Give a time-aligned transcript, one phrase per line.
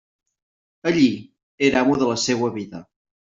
[0.91, 1.09] Allí
[1.67, 2.83] era amo de la seua vida.